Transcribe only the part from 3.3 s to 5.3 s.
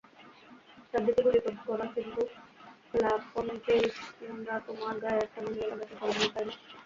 ফন্তেইন্সরা তোমার গায়ে